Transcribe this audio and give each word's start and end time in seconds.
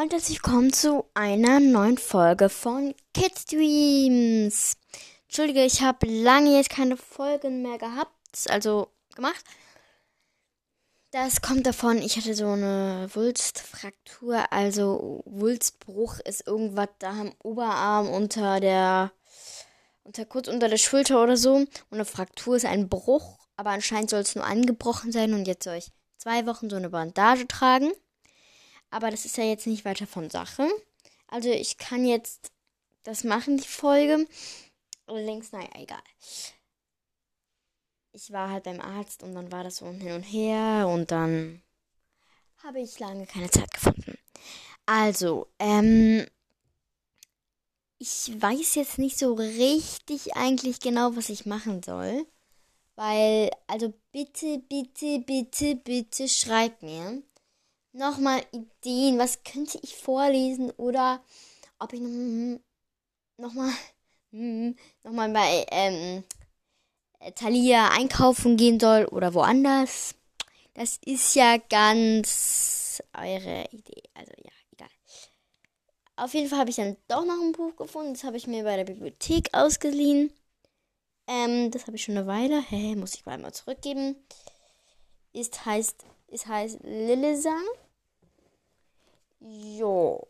und 0.00 0.12
herzlich 0.12 0.44
willkommen 0.44 0.72
zu 0.72 1.06
einer 1.14 1.58
neuen 1.58 1.98
Folge 1.98 2.48
von 2.48 2.94
Kids 3.14 3.46
Dreams. 3.46 4.76
Entschuldige, 5.24 5.64
ich 5.64 5.82
habe 5.82 6.06
lange 6.06 6.56
jetzt 6.56 6.70
keine 6.70 6.96
Folgen 6.96 7.62
mehr 7.62 7.78
gehabt, 7.78 8.12
also 8.48 8.92
gemacht. 9.16 9.44
Das 11.10 11.40
kommt 11.40 11.66
davon, 11.66 11.98
ich 11.98 12.16
hatte 12.16 12.36
so 12.36 12.46
eine 12.46 13.08
Wulstfraktur, 13.12 14.52
also 14.52 15.24
Wulstbruch 15.26 16.20
ist 16.20 16.46
irgendwas 16.46 16.90
da 17.00 17.10
am 17.10 17.34
Oberarm 17.42 18.08
unter 18.08 18.60
der, 18.60 19.10
unter 20.04 20.24
kurz 20.26 20.46
unter 20.46 20.68
der 20.68 20.78
Schulter 20.78 21.20
oder 21.20 21.36
so. 21.36 21.56
Und 21.56 21.68
eine 21.90 22.04
Fraktur 22.04 22.54
ist 22.54 22.66
ein 22.66 22.88
Bruch, 22.88 23.48
aber 23.56 23.70
anscheinend 23.70 24.10
soll 24.10 24.20
es 24.20 24.36
nur 24.36 24.44
angebrochen 24.44 25.10
sein 25.10 25.34
und 25.34 25.48
jetzt 25.48 25.64
soll 25.64 25.74
ich 25.74 25.90
zwei 26.18 26.46
Wochen 26.46 26.70
so 26.70 26.76
eine 26.76 26.90
Bandage 26.90 27.48
tragen. 27.48 27.90
Aber 28.90 29.10
das 29.10 29.24
ist 29.24 29.36
ja 29.36 29.44
jetzt 29.44 29.66
nicht 29.66 29.84
weiter 29.84 30.06
von 30.06 30.30
Sache. 30.30 30.68
Also 31.28 31.50
ich 31.50 31.76
kann 31.76 32.06
jetzt 32.06 32.50
das 33.02 33.24
machen, 33.24 33.58
die 33.58 33.68
Folge. 33.68 34.26
Allerdings, 35.06 35.52
naja, 35.52 35.68
egal. 35.74 36.02
Ich 38.12 38.32
war 38.32 38.50
halt 38.50 38.64
beim 38.64 38.80
Arzt 38.80 39.22
und 39.22 39.34
dann 39.34 39.52
war 39.52 39.64
das 39.64 39.76
so 39.76 39.86
hin 39.86 40.12
und 40.12 40.22
her 40.22 40.88
und 40.88 41.10
dann 41.10 41.62
habe 42.64 42.80
ich 42.80 42.98
lange 42.98 43.26
keine 43.26 43.50
Zeit 43.50 43.72
gefunden. 43.72 44.18
Also, 44.86 45.46
ähm, 45.58 46.26
ich 47.98 48.30
weiß 48.40 48.74
jetzt 48.76 48.98
nicht 48.98 49.18
so 49.18 49.34
richtig 49.34 50.34
eigentlich 50.36 50.80
genau, 50.80 51.14
was 51.16 51.28
ich 51.28 51.46
machen 51.46 51.82
soll. 51.82 52.26
Weil, 52.96 53.50
also 53.68 53.92
bitte, 54.12 54.58
bitte, 54.68 55.20
bitte, 55.20 55.76
bitte 55.76 56.28
schreibt 56.28 56.82
mir 56.82 57.22
nochmal 57.98 58.42
Ideen. 58.52 59.18
Was 59.18 59.42
könnte 59.44 59.78
ich 59.82 59.96
vorlesen? 59.96 60.70
Oder 60.72 61.20
ob 61.78 61.92
ich 61.92 62.00
nochmal 63.36 63.72
noch 64.30 65.12
mal 65.12 65.28
bei 65.30 65.66
ähm, 65.70 66.24
Thalia 67.34 67.90
einkaufen 67.90 68.56
gehen 68.56 68.78
soll 68.78 69.04
oder 69.06 69.34
woanders. 69.34 70.14
Das 70.74 70.98
ist 71.04 71.34
ja 71.34 71.56
ganz 71.56 73.02
eure 73.16 73.64
Idee. 73.72 74.02
Also 74.14 74.32
ja, 74.44 74.50
egal. 74.72 74.88
Auf 76.16 76.34
jeden 76.34 76.48
Fall 76.48 76.60
habe 76.60 76.70
ich 76.70 76.76
dann 76.76 76.96
doch 77.08 77.24
noch 77.24 77.40
ein 77.40 77.52
Buch 77.52 77.74
gefunden. 77.76 78.14
Das 78.14 78.24
habe 78.24 78.36
ich 78.36 78.46
mir 78.46 78.64
bei 78.64 78.76
der 78.76 78.84
Bibliothek 78.84 79.50
ausgeliehen. 79.52 80.32
Ähm, 81.26 81.70
das 81.70 81.86
habe 81.86 81.96
ich 81.96 82.04
schon 82.04 82.16
eine 82.16 82.26
Weile. 82.26 82.62
Hä, 82.62 82.94
muss 82.96 83.14
ich 83.14 83.26
mal 83.26 83.52
zurückgeben. 83.52 84.16
Ist 85.32 85.66
heißt, 85.66 86.04
es 86.28 86.46
heißt 86.46 86.80
Lillesang. 86.82 87.64
Jo. 89.40 90.26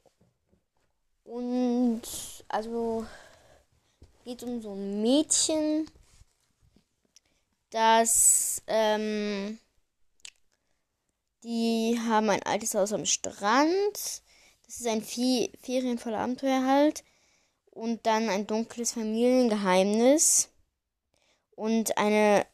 Und 1.25 2.03
also 2.49 3.07
geht 4.25 4.43
um 4.43 4.61
so 4.63 4.73
ein 4.73 5.03
Mädchen, 5.03 5.91
das 7.71 8.63
ähm, 8.67 9.59
die 11.45 11.99
haben 12.07 12.31
ein 12.31 12.43
altes 12.43 12.75
Haus 12.75 12.93
am 12.93 13.07
Strand. 13.07 14.23
Das 14.67 14.81
ist 14.81 14.87
ein 14.87 15.03
Vie 15.03 15.53
Ferien 15.63 15.99
Abenteuer 15.99 16.65
halt. 16.65 17.05
Und 17.71 18.07
dann 18.07 18.29
ein 18.29 18.47
dunkles 18.47 18.93
Familiengeheimnis. 18.93 20.49
Und 21.55 21.97
eine 21.97 22.47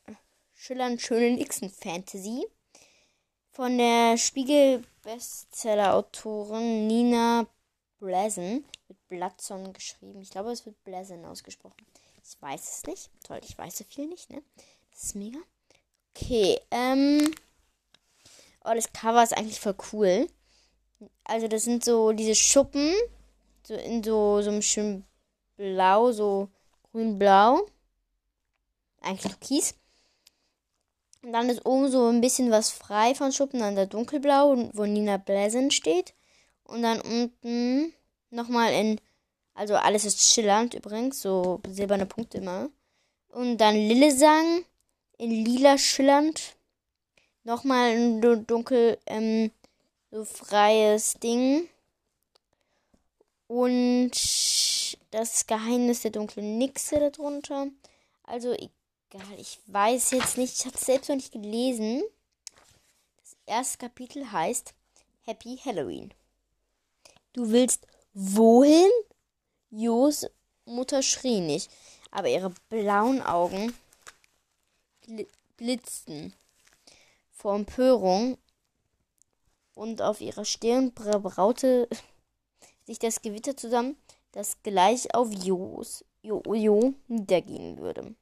schillernd 0.54 1.00
schöne 1.00 1.36
Nixon-Fantasy. 1.36 2.46
Von 3.54 3.78
der 3.78 4.18
Spiegel-Bestseller-Autorin 4.18 6.86
Nina 6.88 7.46
Blazen. 8.00 8.64
Mit 8.88 9.08
Blatzon 9.08 9.72
geschrieben. 9.72 10.20
Ich 10.20 10.30
glaube, 10.30 10.50
es 10.50 10.66
wird 10.66 10.82
Blazen 10.82 11.24
ausgesprochen. 11.24 11.86
Ich 12.24 12.42
weiß 12.42 12.60
es 12.60 12.82
nicht. 12.82 13.10
Toll, 13.22 13.38
ich 13.44 13.56
weiß 13.56 13.78
so 13.78 13.84
viel 13.84 14.08
nicht, 14.08 14.28
ne? 14.28 14.42
Das 14.90 15.04
ist 15.04 15.14
mega. 15.14 15.38
Okay, 16.10 16.60
ähm. 16.72 17.32
Oh, 18.64 18.72
das 18.74 18.92
Cover 18.92 19.22
ist 19.22 19.36
eigentlich 19.36 19.60
voll 19.60 19.76
cool. 19.92 20.26
Also, 21.22 21.46
das 21.46 21.62
sind 21.62 21.84
so 21.84 22.10
diese 22.10 22.34
Schuppen. 22.34 22.92
So 23.68 23.74
in 23.74 24.02
so, 24.02 24.42
so 24.42 24.50
einem 24.50 24.62
schönen 24.62 25.06
Blau, 25.56 26.10
so 26.10 26.48
grün-blau. 26.90 27.68
Eigentlich 29.00 29.32
Türkis. 29.32 29.76
Und 31.24 31.32
dann 31.32 31.48
ist 31.48 31.64
oben 31.64 31.90
so 31.90 32.08
ein 32.08 32.20
bisschen 32.20 32.50
was 32.50 32.68
frei 32.70 33.14
von 33.14 33.32
Schuppen, 33.32 33.60
dann 33.60 33.76
der 33.76 33.86
dunkelblau, 33.86 34.68
wo 34.74 34.84
Nina 34.84 35.16
Pleasant 35.16 35.72
steht. 35.72 36.12
Und 36.64 36.82
dann 36.82 37.00
unten 37.00 37.94
nochmal 38.28 38.74
in, 38.74 39.00
also 39.54 39.74
alles 39.74 40.04
ist 40.04 40.20
schillernd 40.20 40.74
übrigens, 40.74 41.22
so 41.22 41.60
silberne 41.66 42.04
Punkte 42.04 42.38
immer. 42.38 42.68
Und 43.28 43.56
dann 43.56 43.74
Lillesang 43.74 44.66
in 45.16 45.30
lila 45.30 45.78
schillernd. 45.78 46.56
Nochmal 47.42 47.96
ein 47.96 48.46
dunkel, 48.46 48.98
ähm, 49.06 49.50
so 50.10 50.26
freies 50.26 51.14
Ding. 51.14 51.70
Und 53.46 54.12
das 55.10 55.46
Geheimnis 55.46 56.02
der 56.02 56.10
dunklen 56.10 56.58
Nixe 56.58 56.98
darunter. 56.98 57.68
Also 58.24 58.54
egal, 59.14 59.38
ich 59.38 59.60
weiß 59.66 60.10
jetzt 60.12 60.38
nicht, 60.38 60.58
ich 60.58 60.66
habe 60.66 60.76
es 60.76 60.86
selbst 60.86 61.08
noch 61.08 61.16
nicht 61.16 61.32
gelesen. 61.32 62.02
Das 63.20 63.36
erste 63.46 63.78
Kapitel 63.78 64.30
heißt 64.30 64.74
Happy 65.22 65.58
Halloween. 65.64 66.12
Du 67.32 67.50
willst 67.50 67.86
wohin? 68.12 68.90
Jos 69.70 70.26
Mutter 70.66 71.02
schrie 71.02 71.40
nicht, 71.40 71.68
aber 72.12 72.28
ihre 72.28 72.52
blauen 72.68 73.20
Augen 73.22 73.74
blitzten 75.56 76.32
vor 77.32 77.56
Empörung 77.56 78.38
und 79.74 80.00
auf 80.00 80.20
ihrer 80.20 80.44
Stirn 80.44 80.92
braute 80.92 81.88
sich 82.86 83.00
das 83.00 83.20
Gewitter 83.20 83.56
zusammen, 83.56 83.96
das 84.30 84.62
gleich 84.62 85.12
auf 85.12 85.32
Jos, 85.32 86.04
Jo, 86.22 86.40
jo 86.54 86.94
niedergehen 87.08 87.78
würde. 87.78 88.14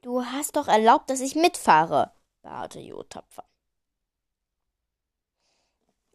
Du 0.00 0.24
hast 0.24 0.54
doch 0.56 0.68
erlaubt, 0.68 1.10
dass 1.10 1.20
ich 1.20 1.34
mitfahre, 1.34 2.12
beharrte 2.42 2.78
Jo 2.78 3.02
tapfer. 3.02 3.44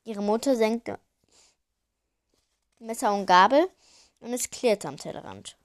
Ihre 0.05 0.21
Mutter 0.21 0.55
senkte 0.55 0.99
Messer 2.79 3.13
und 3.13 3.25
Gabel 3.25 3.69
und 4.19 4.33
es 4.33 4.49
klirrte 4.49 4.87
am 4.87 4.97
Tellerrand. 4.97 5.57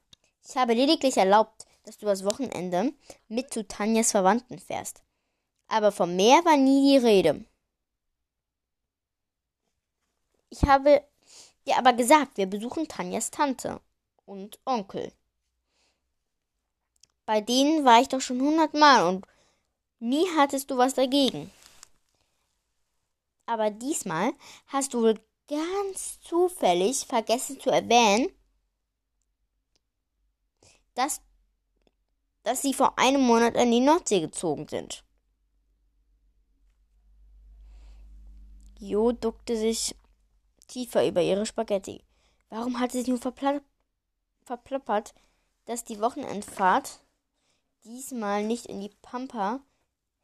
Ich 0.49 0.57
habe 0.57 0.75
lediglich 0.75 1.17
erlaubt, 1.17 1.67
dass 1.85 1.99
du 1.99 2.07
das 2.07 2.25
Wochenende 2.25 2.93
mit 3.29 3.53
zu 3.53 3.67
Tanjas 3.67 4.13
Verwandten 4.13 4.59
fährst. 4.59 5.03
Aber 5.69 5.93
vom 5.93 6.17
Meer 6.17 6.45
war 6.45 6.57
nie 6.57 6.99
die 6.99 7.07
Rede. 7.07 7.45
Ich 10.51 10.63
habe 10.63 11.05
dir 11.67 11.77
aber 11.77 11.93
gesagt, 11.93 12.37
wir 12.37 12.47
besuchen 12.47 12.89
Tanjas 12.89 13.31
Tante 13.31 13.81
und 14.25 14.59
Onkel. 14.65 15.13
Bei 17.29 17.43
denen 17.43 17.85
war 17.85 18.01
ich 18.01 18.09
doch 18.09 18.23
schon 18.23 18.41
hundertmal 18.41 19.07
und 19.07 19.27
nie 19.99 20.25
hattest 20.39 20.71
du 20.71 20.79
was 20.79 20.95
dagegen. 20.95 21.51
Aber 23.45 23.69
diesmal 23.69 24.33
hast 24.69 24.95
du 24.95 25.03
wohl 25.03 25.21
ganz 25.47 26.23
zufällig 26.23 27.05
vergessen 27.05 27.61
zu 27.61 27.69
erwähnen, 27.69 28.31
dass, 30.95 31.21
dass 32.45 32.63
sie 32.63 32.73
vor 32.73 32.99
einem 32.99 33.21
Monat 33.21 33.59
an 33.59 33.73
die 33.73 33.81
Nordsee 33.81 34.21
gezogen 34.21 34.67
sind. 34.67 35.05
Jo 38.79 39.13
duckte 39.13 39.55
sich 39.55 39.95
tiefer 40.67 41.07
über 41.07 41.21
ihre 41.21 41.45
Spaghetti. 41.45 42.03
Warum 42.49 42.81
hatte 42.81 43.05
sie 43.05 43.11
nur 43.11 43.21
verpla 43.21 43.61
verplappert, 44.47 45.13
dass 45.67 45.85
die 45.85 46.01
Wochenendfahrt 46.01 47.03
diesmal 47.89 48.45
nicht 48.45 48.67
in 48.67 48.81
die 48.81 48.95
Pampa 49.03 49.61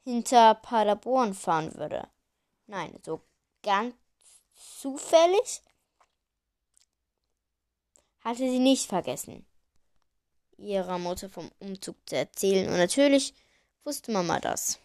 hinter 0.03 0.55
Paderborn 0.55 1.35
fahren 1.35 1.75
würde? 1.75 2.09
Nein, 2.67 2.99
so 3.03 3.21
ganz 3.63 3.95
zufällig 4.55 5.63
hatte 8.21 8.49
sie 8.51 8.59
nicht 8.59 8.87
vergessen 8.87 9.47
ihrer 10.57 10.99
Mutter 10.99 11.29
vom 11.29 11.51
Umzug 11.59 11.97
zu 12.07 12.17
erzählen. 12.17 12.69
Und 12.69 12.77
natürlich 12.77 13.35
wusste 13.85 14.13
Mama 14.13 14.41
das. 14.41 14.79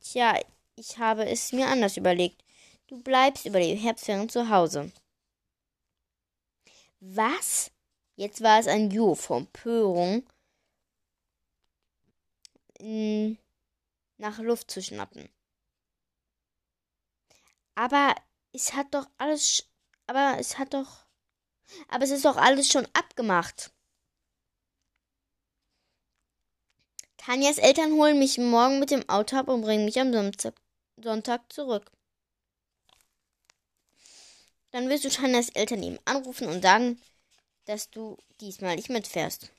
Tja, 0.00 0.38
ich 0.76 0.98
habe 0.98 1.26
es 1.26 1.52
mir 1.52 1.66
anders 1.66 1.96
überlegt. 1.96 2.44
Du 2.86 3.02
bleibst 3.02 3.46
über 3.46 3.58
die 3.58 3.74
Herbstferien 3.74 4.28
zu 4.28 4.48
Hause. 4.48 4.92
Was? 7.00 7.70
Jetzt 8.16 8.42
war 8.42 8.58
es 8.58 8.66
ein 8.66 8.90
Jo 8.90 9.14
von 9.14 9.46
Pörung 9.52 10.26
nach 14.18 14.38
Luft 14.38 14.70
zu 14.70 14.82
schnappen. 14.82 15.28
Aber 17.74 18.14
es 18.52 18.72
hat 18.72 18.94
doch 18.94 19.06
alles. 19.18 19.68
Aber 20.06 20.36
es 20.38 20.58
hat 20.58 20.72
doch. 20.74 21.06
Aber 21.88 22.04
es 22.04 22.10
ist 22.10 22.24
doch 22.24 22.36
alles 22.36 22.70
schon 22.70 22.86
abgemacht. 22.94 23.72
Tanjas 27.18 27.58
Eltern 27.58 27.92
holen 27.92 28.18
mich 28.18 28.38
morgen 28.38 28.78
mit 28.78 28.90
dem 28.90 29.06
Auto 29.08 29.36
ab 29.36 29.48
und 29.48 29.62
bringen 29.62 29.84
mich 29.84 30.00
am 30.00 30.12
Sonntag 30.96 31.52
zurück. 31.52 31.90
Dann 34.70 34.88
wirst 34.88 35.04
du 35.04 35.10
Tanjas 35.10 35.48
Eltern 35.50 35.82
eben 35.82 35.98
anrufen 36.04 36.48
und 36.48 36.62
sagen, 36.62 37.00
dass 37.66 37.90
du 37.90 38.16
diesmal 38.40 38.76
nicht 38.76 38.88
mitfährst. 38.88 39.52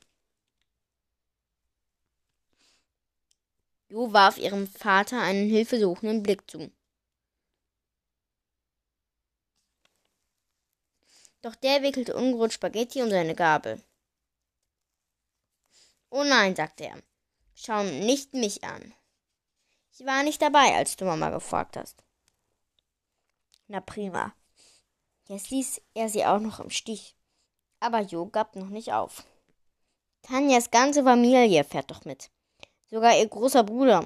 Jo 3.90 4.12
warf 4.12 4.38
ihrem 4.38 4.68
Vater 4.68 5.22
einen 5.22 5.50
hilfesuchenden 5.50 6.24
Blick 6.24 6.50
zu. 6.50 6.72
Doch 11.42 11.56
der 11.56 11.84
wickelte 11.84 12.16
ungerührt 12.16 12.52
Spaghetti 12.52 13.02
um 13.02 13.10
seine 13.10 13.36
Gabel. 13.36 13.82
Oh 16.10 16.24
nein, 16.24 16.56
sagte 16.56 16.86
er. 16.86 17.02
Schau 17.56 17.84
nicht 17.84 18.34
mich 18.34 18.64
an. 18.64 18.94
Ich 19.94 20.06
war 20.06 20.24
nicht 20.24 20.42
dabei, 20.42 20.76
als 20.76 20.96
du 20.96 21.06
Mama 21.06 21.30
gefragt 21.30 21.78
hast. 21.78 22.04
Na 23.68 23.82
prima. 23.82 24.34
Jetzt 25.28 25.50
ließ 25.50 25.82
er 25.94 26.10
sie 26.10 26.26
auch 26.26 26.40
noch 26.40 26.60
im 26.60 26.70
Stich. 26.70 27.17
Aber 27.80 28.02
Jo 28.02 28.26
gab 28.28 28.56
noch 28.56 28.70
nicht 28.70 28.94
auf. 28.94 29.26
Tanjas 30.22 30.72
ganze 30.72 31.04
Familie 31.04 31.64
fährt 31.64 31.92
doch 31.92 32.06
mit. 32.06 32.30
Sogar 32.90 33.18
ihr 33.18 33.28
großer 33.28 33.64
Bruder. 33.64 34.06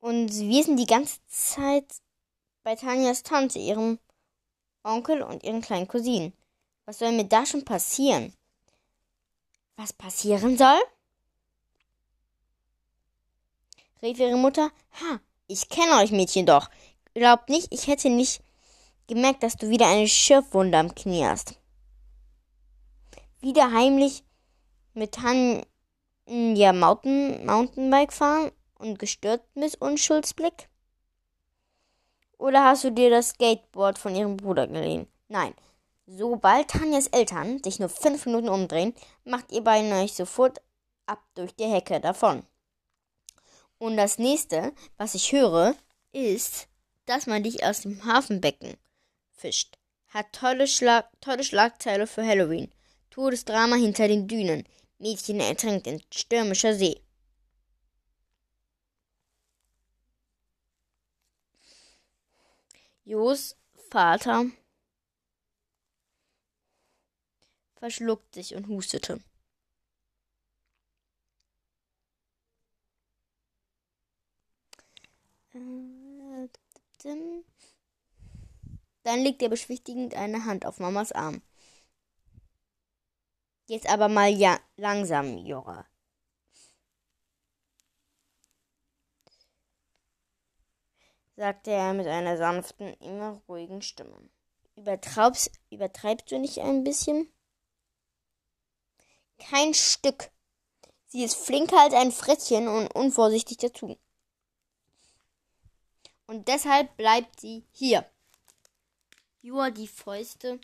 Und 0.00 0.32
wir 0.32 0.64
sind 0.64 0.76
die 0.78 0.86
ganze 0.86 1.18
Zeit 1.28 1.86
bei 2.62 2.74
Tanjas 2.74 3.22
Tante, 3.22 3.58
ihrem 3.58 3.98
Onkel 4.82 5.22
und 5.22 5.44
ihren 5.44 5.60
kleinen 5.60 5.88
Cousinen. 5.88 6.32
Was 6.84 6.98
soll 6.98 7.12
mir 7.12 7.24
da 7.24 7.46
schon 7.46 7.64
passieren? 7.64 8.34
Was 9.76 9.92
passieren 9.92 10.58
soll? 10.58 10.80
rief 14.02 14.18
ihre 14.18 14.36
Mutter. 14.36 14.70
Ha, 15.00 15.20
ich 15.46 15.68
kenne 15.68 15.96
euch 15.98 16.10
Mädchen 16.10 16.46
doch. 16.46 16.68
Glaubt 17.14 17.48
nicht, 17.48 17.68
ich 17.70 17.86
hätte 17.86 18.10
nicht 18.10 18.42
gemerkt, 19.14 19.42
dass 19.42 19.56
du 19.56 19.68
wieder 19.68 19.88
eine 19.88 20.08
Schürfwunde 20.08 20.78
am 20.78 20.94
Knie 20.94 21.24
hast. 21.24 21.58
Wieder 23.40 23.72
heimlich 23.72 24.24
mit 24.94 25.12
Tanja 25.12 26.72
Mountain, 26.72 27.44
Mountainbike 27.44 28.12
fahren 28.12 28.52
und 28.78 28.98
gestört 28.98 29.42
mit 29.54 29.74
Unschuldsblick? 29.80 30.68
Oder 32.38 32.64
hast 32.64 32.84
du 32.84 32.90
dir 32.90 33.10
das 33.10 33.30
Skateboard 33.30 33.98
von 33.98 34.14
ihrem 34.14 34.36
Bruder 34.36 34.66
geliehen? 34.66 35.06
Nein, 35.28 35.54
Sobald 36.06 36.68
Tanjas 36.68 37.06
Eltern 37.06 37.62
sich 37.62 37.78
nur 37.78 37.88
fünf 37.88 38.26
Minuten 38.26 38.48
umdrehen, 38.48 38.94
macht 39.24 39.52
ihr 39.52 39.62
beiden 39.62 39.92
euch 39.92 40.12
sofort 40.14 40.60
ab 41.06 41.22
durch 41.34 41.54
die 41.54 41.64
Hecke 41.64 42.00
davon. 42.00 42.44
Und 43.78 43.96
das 43.96 44.18
nächste, 44.18 44.72
was 44.96 45.14
ich 45.14 45.32
höre, 45.32 45.74
ist, 46.12 46.68
dass 47.06 47.26
man 47.26 47.42
dich 47.42 47.64
aus 47.64 47.82
dem 47.82 48.04
Hafenbecken 48.04 48.76
fischt. 49.42 49.76
Hat 50.08 50.32
tolle, 50.32 50.66
Schlag 50.66 51.06
tolle 51.20 51.44
Schlagzeile 51.44 52.06
für 52.06 52.24
Halloween. 52.24 52.70
Todesdrama 53.10 53.76
hinter 53.76 54.08
den 54.08 54.26
Dünen. 54.28 54.64
Mädchen 54.98 55.40
ertränkt 55.40 55.86
in 55.86 56.00
stürmischer 56.12 56.74
See. 56.74 57.00
Jos 63.04 63.56
Vater 63.90 64.46
verschluckt 67.74 68.34
sich 68.34 68.54
und 68.54 68.68
hustete. 68.68 69.20
Dann 79.02 79.20
legt 79.20 79.42
er 79.42 79.48
beschwichtigend 79.48 80.14
eine 80.14 80.44
Hand 80.44 80.64
auf 80.64 80.78
Mamas 80.78 81.12
Arm. 81.12 81.42
Jetzt 83.66 83.88
aber 83.88 84.08
mal 84.08 84.30
ja 84.30 84.58
langsam, 84.76 85.38
Jora. 85.38 85.86
sagte 91.36 91.72
er 91.72 91.92
mit 91.92 92.06
einer 92.06 92.36
sanften, 92.36 92.94
immer 93.00 93.42
ruhigen 93.48 93.82
Stimme. 93.82 94.16
Übertreibst, 94.76 95.50
übertreibst 95.70 96.30
du 96.30 96.38
nicht 96.38 96.58
ein 96.60 96.84
bisschen? 96.84 97.32
Kein 99.38 99.74
Stück. 99.74 100.30
Sie 101.06 101.24
ist 101.24 101.34
flinker 101.34 101.80
als 101.80 101.94
ein 101.94 102.12
Frettchen 102.12 102.68
und 102.68 102.94
unvorsichtig 102.94 103.58
dazu. 103.58 103.98
Und 106.26 106.48
deshalb 106.48 106.96
bleibt 106.96 107.40
sie 107.40 107.66
hier. 107.72 108.08
Jua 109.44 109.72
die 109.72 109.88
Fäuste 109.88 110.60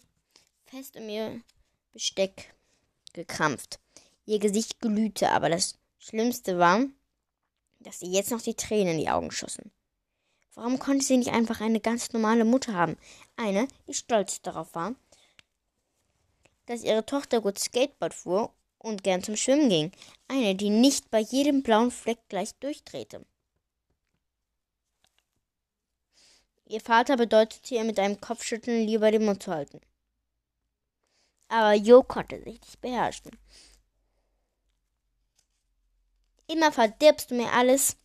fest 0.66 0.96
um 0.96 1.08
ihr 1.08 1.40
Besteck 1.92 2.54
gekrampft. 3.12 3.80
Ihr 4.24 4.38
Gesicht 4.38 4.78
glühte, 4.78 5.32
aber 5.32 5.48
das 5.48 5.76
Schlimmste 5.98 6.60
war, 6.60 6.86
dass 7.80 8.02
ihr 8.02 8.10
jetzt 8.10 8.30
noch 8.30 8.40
die 8.40 8.54
Tränen 8.54 8.92
in 8.92 8.98
die 8.98 9.10
Augen 9.10 9.32
schossen. 9.32 9.72
Warum 10.54 10.78
konnte 10.78 11.04
sie 11.04 11.16
nicht 11.16 11.32
einfach 11.32 11.60
eine 11.60 11.80
ganz 11.80 12.12
normale 12.12 12.44
Mutter 12.44 12.72
haben? 12.72 12.96
Eine, 13.36 13.66
die 13.88 13.94
stolz 13.94 14.42
darauf 14.42 14.72
war, 14.76 14.94
dass 16.66 16.84
ihre 16.84 17.04
Tochter 17.04 17.40
gut 17.40 17.58
Skateboard 17.58 18.14
fuhr 18.14 18.54
und 18.78 19.02
gern 19.02 19.24
zum 19.24 19.34
Schwimmen 19.34 19.70
ging. 19.70 19.90
Eine, 20.28 20.54
die 20.54 20.70
nicht 20.70 21.10
bei 21.10 21.18
jedem 21.18 21.64
blauen 21.64 21.90
Fleck 21.90 22.20
gleich 22.28 22.54
durchdrehte. 22.60 23.26
Ihr 26.68 26.82
Vater 26.82 27.16
bedeutete 27.16 27.76
ihr 27.76 27.84
mit 27.84 27.98
einem 27.98 28.20
Kopfschütteln 28.20 28.86
lieber 28.86 29.10
den 29.10 29.24
Mund 29.24 29.42
zu 29.42 29.52
halten. 29.52 29.80
Aber 31.48 31.72
Jo 31.72 32.02
konnte 32.02 32.36
sich 32.42 32.60
nicht 32.60 32.80
beherrschen. 32.82 33.30
Immer 36.46 36.70
verdirbst 36.70 37.30
du 37.30 37.36
mir 37.36 37.50
alles, 37.52 37.96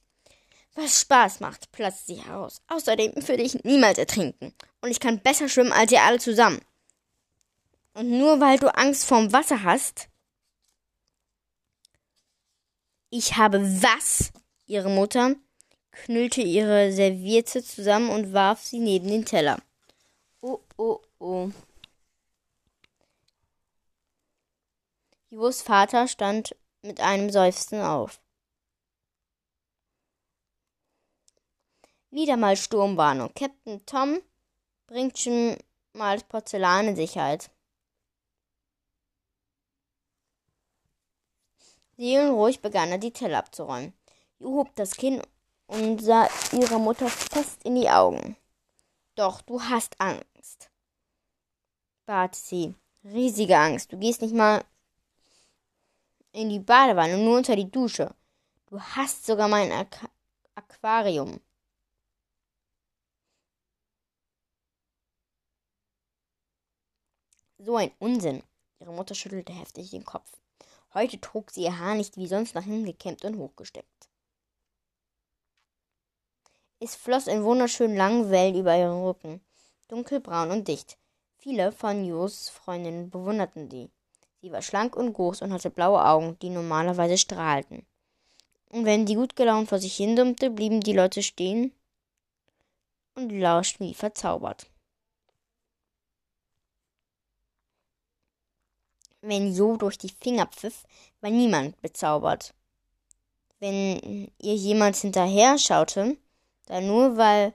was 0.76 1.02
Spaß 1.02 1.42
macht, 1.42 1.74
platzte 1.74 2.14
sie 2.14 2.22
heraus. 2.22 2.62
Außerdem 2.68 3.14
würde 3.28 3.44
ich 3.44 3.66
niemals 3.66 3.98
ertrinken. 3.98 4.54
Und 4.80 4.92
ich 4.92 5.02
kann 5.02 5.20
besser 5.20 5.50
schwimmen 5.50 5.74
als 5.74 5.92
ihr 5.92 6.02
alle 6.02 6.20
zusammen. 6.20 6.62
Und 7.94 8.10
nur 8.10 8.40
weil 8.40 8.60
du 8.60 8.74
Angst 8.74 9.06
vorm 9.06 9.34
Wasser 9.34 9.64
hast, 9.64 10.08
ich 13.10 13.36
habe 13.36 13.62
was? 13.84 14.32
Ihre 14.66 14.90
Mutter 14.90 15.36
knüllte 15.94 16.42
ihre 16.42 16.92
Serviette 16.92 17.64
zusammen 17.64 18.10
und 18.10 18.34
warf 18.34 18.62
sie 18.62 18.80
neben 18.80 19.08
den 19.08 19.26
Teller. 19.26 19.62
Oh, 20.42 20.60
oh, 20.78 21.00
oh. 21.20 21.50
Jos 25.30 25.62
Vater 25.62 26.08
stand 26.08 26.56
mit 26.82 27.00
einem 27.00 27.30
Seufzen 27.30 27.82
auf. 27.82 28.20
Wieder 32.12 32.38
mal 32.38 32.56
Sturmwarnung. 32.58 33.34
Captain 33.34 33.84
Tom 33.86 34.22
bringt 34.86 35.18
schon 35.18 35.58
mal 35.94 36.18
das 36.18 36.28
Porzellan 36.28 36.90
in 36.90 36.96
Sicherheit. 36.96 37.50
Seelenruhig 41.98 42.62
begann 42.62 42.92
er, 42.92 42.98
die 42.98 43.14
Teller 43.14 43.40
abzuräumen. 43.40 43.94
Ju 44.40 44.58
hob 44.58 44.76
das 44.76 44.96
Kinn 44.98 45.22
und 45.74 46.00
sah 46.00 46.30
ihrer 46.52 46.78
Mutter 46.78 47.10
fest 47.10 47.64
in 47.64 47.76
die 47.76 47.90
Augen. 47.90 48.38
Doch, 49.16 49.42
du 49.42 49.62
hast 49.62 50.00
Angst, 50.00 50.70
bat 52.06 52.36
sie. 52.36 52.76
Riesige 53.04 53.58
Angst. 53.58 53.92
Du 53.92 53.98
gehst 53.98 54.22
nicht 54.22 54.34
mal 54.34 54.64
in 56.32 56.50
die 56.50 56.60
Badewanne, 56.60 57.18
nur 57.18 57.38
unter 57.38 57.56
die 57.56 57.70
Dusche. 57.70 58.16
Du 58.68 58.80
hast 58.80 59.26
sogar 59.26 59.48
mein 59.48 59.72
Aqu 59.72 60.08
Aquarium. 60.56 61.42
So 67.58 67.76
ein 67.76 67.92
Unsinn. 68.00 68.44
Ihre 68.80 68.94
Mutter 68.94 69.16
schüttelte 69.16 69.54
heftig 69.54 69.92
den 69.92 70.06
Kopf. 70.06 70.32
Heute 70.94 71.20
trug 71.20 71.52
sie 71.52 71.64
ihr 71.64 71.80
Haar 71.80 71.96
nicht 71.96 72.18
wie 72.18 72.28
sonst 72.28 72.56
nach 72.56 72.64
hinten 72.64 72.86
gekämmt 72.86 73.26
und 73.26 73.38
hochgesteckt. 73.38 73.93
Es 76.86 76.96
floss 76.96 77.28
in 77.28 77.46
wunderschönen 77.46 77.96
langen 77.96 78.30
Wellen 78.30 78.58
über 78.58 78.78
ihren 78.78 79.06
Rücken, 79.06 79.40
dunkelbraun 79.88 80.52
und 80.52 80.68
dicht. 80.68 80.98
Viele 81.38 81.72
von 81.72 82.04
Jos 82.04 82.50
Freundinnen 82.50 83.10
bewunderten 83.10 83.72
sie. 83.72 83.90
Sie 84.42 84.52
war 84.52 84.62
schlank 84.62 84.98
und 84.98 85.14
groß 85.14 85.44
und 85.44 85.54
hatte 85.54 85.70
blaue 85.70 86.04
Augen, 86.06 86.38
die 86.42 86.50
normalerweise 86.50 87.18
strahlten. 87.18 87.86
Und 88.70 88.84
wenn 88.84 89.06
die 89.06 89.16
gut 89.16 89.38
gelaunt 89.38 89.70
vor 89.70 89.80
sich 89.80 89.96
hin 89.96 90.18
dummte, 90.18 90.50
blieben 90.50 90.82
die 90.82 90.92
Leute 90.92 91.24
stehen 91.24 91.72
und 93.16 93.32
lauschten 93.32 93.88
wie 93.88 93.94
verzaubert. 93.94 94.68
Wenn 99.22 99.56
Jo 99.56 99.78
durch 99.78 99.98
die 99.98 100.14
Finger 100.20 100.48
pfiff, 100.48 100.84
war 101.22 101.30
niemand 101.30 101.82
bezaubert. 101.82 102.54
Wenn 103.60 104.28
ihr 104.38 104.56
jemand 104.56 104.98
hinterher 104.98 105.58
schaute, 105.58 106.18
dann 106.66 106.88
nur 106.88 107.18
weil 107.18 107.54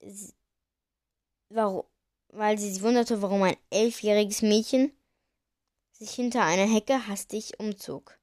sie, 0.00 0.34
warum, 1.48 1.84
weil 2.28 2.58
sie 2.58 2.72
sich 2.72 2.82
wunderte, 2.82 3.22
warum 3.22 3.42
ein 3.42 3.56
elfjähriges 3.70 4.42
Mädchen 4.42 4.92
sich 5.92 6.10
hinter 6.10 6.44
einer 6.44 6.66
Hecke 6.66 7.06
hastig 7.06 7.58
umzog. 7.60 8.18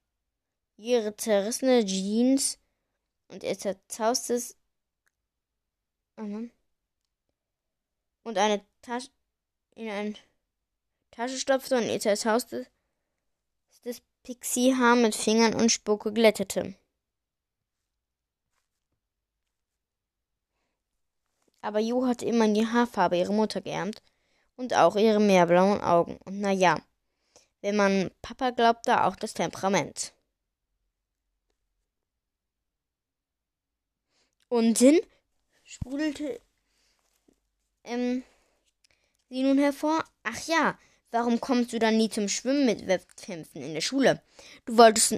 Ihre 0.78 1.16
zerrissene 1.16 1.86
Jeans 1.86 2.60
und 3.28 3.44
ihr 3.44 3.58
zerzaustes 3.58 4.58
und 8.24 8.38
eine 8.38 8.64
Tasche 8.82 9.10
in 9.76 9.90
eine 9.90 10.14
Tasche 11.12 11.38
stopfte 11.38 11.78
und 11.78 11.84
ihr 11.90 12.00
zerzaustes 12.00 12.68
Pixiehaar 14.24 14.96
mit 14.96 15.16
Fingern 15.16 15.56
und 15.56 15.72
Spucke 15.72 16.14
glättete. 16.14 16.76
Aber 21.62 21.80
Jo 21.80 22.06
hatte 22.08 22.26
immer 22.26 22.48
die 22.48 22.66
Haarfarbe 22.66 23.18
ihrer 23.18 23.34
Mutter 23.34 23.62
geerbt 23.62 24.02
und 24.56 24.74
auch 24.74 24.96
ihre 24.96 25.20
meerblauen 25.20 25.82
Augen. 25.82 26.18
Und 26.26 26.40
na 26.40 26.52
ja, 26.52 26.82
wenn 27.62 27.76
man 27.76 28.12
Papa 28.22 28.50
glaubte, 28.50 29.04
auch 29.04 29.16
das 29.16 29.34
Temperament. 29.34 30.14
Unten 34.50 35.00
sprudelte 35.64 36.42
ähm, 37.84 38.24
sie 39.30 39.44
nun 39.44 39.58
hervor. 39.58 40.04
Ach 40.24 40.48
ja, 40.48 40.78
warum 41.12 41.40
kommst 41.40 41.72
du 41.72 41.80
dann 41.80 41.98
nie 41.98 42.10
zum 42.10 42.28
Schwimmen 42.28 42.66
mit 42.66 42.88
Wettkämpfen 42.88 43.62
in 43.62 43.74
der 43.74 43.82
Schule? 43.82 44.22
Du 44.66 44.78
wolltest 44.78 45.18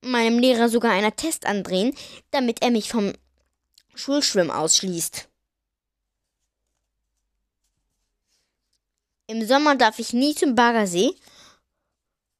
meinem 0.00 0.38
Lehrer 0.38 0.68
sogar 0.68 0.92
einen 0.92 1.14
Test 1.16 1.46
andrehen, 1.46 1.94
damit 2.30 2.62
er 2.62 2.70
mich 2.70 2.88
vom 2.90 3.12
Schulschwimmen 3.96 4.50
ausschließt. 4.50 5.28
Im 9.28 9.44
Sommer 9.46 9.74
darf 9.74 9.98
ich 9.98 10.12
nie 10.12 10.34
zum 10.34 10.54
Baggersee 10.54 11.16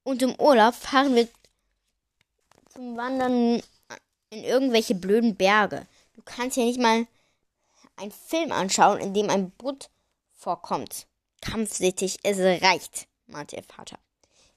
und 0.04 0.22
im 0.22 0.38
Urlaub 0.38 0.75
fahren 0.75 1.14
wir 1.16 1.28
zum 2.68 2.96
Wandern 2.96 3.62
in 4.30 4.44
irgendwelche 4.44 4.94
blöden 4.94 5.34
Berge. 5.34 5.86
Du 6.14 6.22
kannst 6.22 6.56
ja 6.56 6.64
nicht 6.64 6.80
mal 6.80 7.06
einen 7.96 8.12
Film 8.12 8.52
anschauen, 8.52 9.00
in 9.00 9.14
dem 9.14 9.30
ein 9.30 9.50
Boot 9.50 9.90
vorkommt. 10.34 11.06
Kampfsittig, 11.40 12.18
es 12.22 12.38
reicht, 12.38 13.08
meinte 13.26 13.56
ihr 13.56 13.64
Vater. 13.64 13.98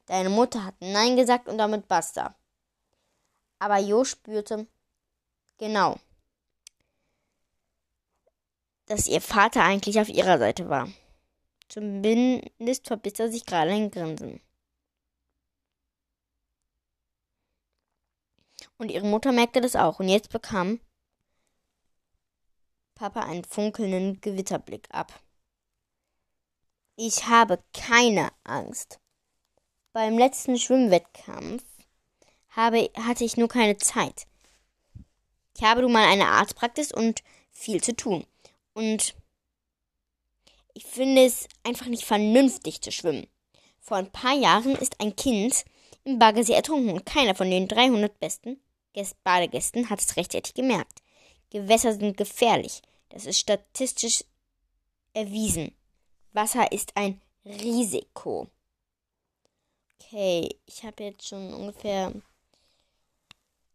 Deine 0.05 0.29
Mutter 0.29 0.65
hat 0.65 0.75
Nein 0.79 1.15
gesagt 1.15 1.47
und 1.47 1.57
damit 1.57 1.87
basta. 1.87 2.35
Aber 3.59 3.77
Jo 3.77 4.03
spürte, 4.03 4.67
genau, 5.57 5.97
dass 8.89 9.07
ihr 9.07 9.21
Vater 9.21 9.63
eigentlich 9.63 9.99
auf 9.99 10.09
ihrer 10.09 10.39
Seite 10.39 10.67
war. 10.67 10.91
Zumindest 11.69 12.87
verbiss 12.87 13.19
er 13.19 13.31
sich 13.31 13.45
gerade 13.45 13.71
ein 13.71 13.91
Grinsen. 13.91 14.41
Und 18.77 18.89
ihre 18.89 19.05
Mutter 19.05 19.31
merkte 19.31 19.61
das 19.61 19.75
auch. 19.75 19.99
Und 19.99 20.09
jetzt 20.09 20.31
bekam 20.31 20.79
Papa 22.95 23.21
einen 23.21 23.43
funkelnden 23.43 24.19
Gewitterblick 24.21 24.87
ab. 24.89 25.21
Ich 26.95 27.27
habe 27.27 27.63
keine 27.73 28.31
Angst. 28.43 28.99
Beim 29.93 30.17
letzten 30.17 30.57
Schwimmwettkampf 30.57 31.63
habe, 32.49 32.89
hatte 32.95 33.23
ich 33.23 33.37
nur 33.37 33.49
keine 33.49 33.77
Zeit. 33.77 34.25
Ich 35.55 35.63
habe 35.63 35.81
nun 35.81 35.91
mal 35.91 36.07
eine 36.07 36.27
Arztpraxis 36.27 36.91
und 36.91 37.23
viel 37.51 37.83
zu 37.83 37.95
tun. 37.95 38.25
Und 38.79 39.13
ich 40.73 40.85
finde 40.85 41.25
es 41.25 41.49
einfach 41.63 41.87
nicht 41.87 42.05
vernünftig 42.05 42.79
zu 42.79 42.93
schwimmen. 42.93 43.27
Vor 43.81 43.97
ein 43.97 44.09
paar 44.09 44.33
Jahren 44.33 44.73
ist 44.77 45.01
ein 45.01 45.17
Kind 45.17 45.65
im 46.05 46.17
Baggersee 46.17 46.53
ertrunken 46.53 46.93
und 46.93 47.05
keiner 47.05 47.35
von 47.35 47.51
den 47.51 47.67
300 47.67 48.17
besten 48.21 48.61
Badegästen 49.25 49.89
hat 49.89 49.99
es 49.99 50.15
rechtzeitig 50.15 50.53
gemerkt. 50.53 51.01
Gewässer 51.49 51.93
sind 51.93 52.15
gefährlich. 52.15 52.81
Das 53.09 53.25
ist 53.25 53.39
statistisch 53.39 54.23
erwiesen. 55.11 55.75
Wasser 56.31 56.71
ist 56.71 56.95
ein 56.95 57.19
Risiko. 57.43 58.47
Okay, 59.95 60.55
ich 60.65 60.85
habe 60.85 61.03
jetzt 61.03 61.27
schon 61.27 61.53
ungefähr 61.53 62.13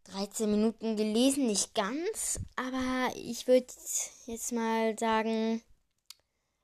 13 0.05 0.49
Minuten 0.49 0.95
gelesen, 0.95 1.47
nicht 1.47 1.73
ganz, 1.73 2.39
aber 2.55 3.11
ich 3.15 3.47
würde 3.47 3.67
jetzt 4.27 4.51
mal 4.51 4.97
sagen, 4.97 5.61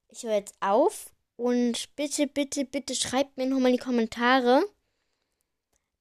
ich 0.09 0.23
höre 0.23 0.35
jetzt 0.35 0.55
auf 0.59 1.11
und 1.37 1.95
bitte, 1.95 2.27
bitte, 2.27 2.65
bitte 2.65 2.95
schreibt 2.95 3.37
mir 3.37 3.47
nochmal 3.47 3.71
in 3.71 3.77
die 3.77 3.83
Kommentare, 3.83 4.63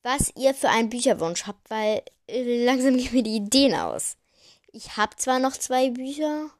was 0.02 0.32
ihr 0.36 0.54
für 0.54 0.68
einen 0.68 0.90
Bücherwunsch 0.90 1.46
habt, 1.46 1.70
weil 1.70 2.02
äh, 2.26 2.64
langsam 2.64 2.96
gehen 2.98 3.12
mir 3.12 3.22
die 3.22 3.36
Ideen 3.36 3.74
aus. 3.74 4.16
Ich 4.72 4.96
habe 4.96 5.16
zwar 5.16 5.38
noch 5.38 5.56
zwei 5.56 5.90
Bücher, 5.90 6.50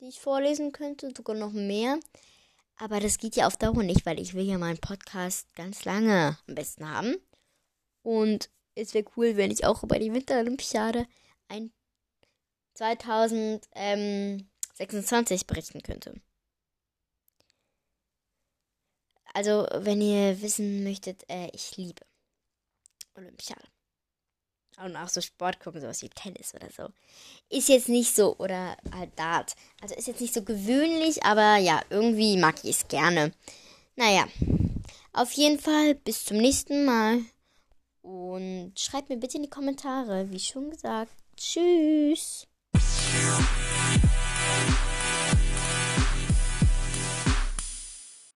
die 0.00 0.08
ich 0.08 0.20
vorlesen 0.20 0.72
könnte, 0.72 1.12
sogar 1.16 1.36
noch 1.36 1.52
mehr, 1.52 1.98
aber 2.78 3.00
das 3.00 3.18
geht 3.18 3.36
ja 3.36 3.46
auf 3.46 3.56
Dauer 3.56 3.82
nicht, 3.82 4.04
weil 4.06 4.20
ich 4.20 4.34
will 4.34 4.44
ja 4.44 4.58
meinen 4.58 4.78
Podcast 4.78 5.46
ganz 5.54 5.84
lange 5.84 6.38
am 6.46 6.54
besten 6.54 6.88
haben. 6.88 7.16
Und 8.02 8.50
es 8.76 8.94
wäre 8.94 9.04
cool, 9.16 9.36
wenn 9.36 9.50
ich 9.50 9.64
auch 9.64 9.82
über 9.82 9.98
die 9.98 10.12
Winterolympiade 10.12 11.06
ein 11.48 11.72
2026 12.74 15.46
berichten 15.46 15.82
könnte. 15.82 16.14
Also, 19.32 19.66
wenn 19.72 20.00
ihr 20.00 20.40
wissen 20.40 20.84
möchtet, 20.84 21.28
äh, 21.28 21.48
ich 21.52 21.76
liebe 21.76 22.06
Olympiade. 23.14 23.66
Und 24.78 24.96
auch 24.96 25.08
so 25.08 25.22
Sport 25.22 25.60
gucken, 25.60 25.80
sowas 25.80 26.02
wie 26.02 26.10
Tennis 26.10 26.54
oder 26.54 26.68
so. 26.70 26.88
Ist 27.48 27.68
jetzt 27.68 27.88
nicht 27.88 28.14
so, 28.14 28.36
oder 28.36 28.76
halt 28.92 29.18
Dart. 29.18 29.54
Also 29.80 29.94
ist 29.94 30.06
jetzt 30.06 30.20
nicht 30.20 30.34
so 30.34 30.42
gewöhnlich, 30.42 31.22
aber 31.22 31.56
ja, 31.56 31.80
irgendwie 31.88 32.36
mag 32.36 32.56
ich 32.62 32.76
es 32.76 32.88
gerne. 32.88 33.32
Naja, 33.94 34.26
auf 35.14 35.32
jeden 35.32 35.58
Fall 35.58 35.94
bis 35.94 36.26
zum 36.26 36.36
nächsten 36.36 36.84
Mal. 36.84 37.24
Und 38.06 38.78
schreibt 38.78 39.08
mir 39.08 39.16
bitte 39.16 39.36
in 39.36 39.42
die 39.42 39.50
Kommentare, 39.50 40.30
wie 40.30 40.38
schon 40.38 40.70
gesagt. 40.70 41.10
Tschüss. 41.36 42.46